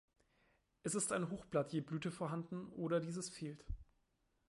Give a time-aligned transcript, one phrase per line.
[0.81, 3.63] Es ist ein Hochblatt je Blüte vorhanden oder dieses fehlt.